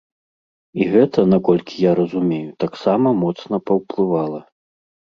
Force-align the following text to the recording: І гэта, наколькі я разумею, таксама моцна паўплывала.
І 0.81 0.87
гэта, 0.95 1.25
наколькі 1.35 1.83
я 1.85 1.93
разумею, 2.01 2.49
таксама 2.65 3.15
моцна 3.23 3.65
паўплывала. 3.71 4.47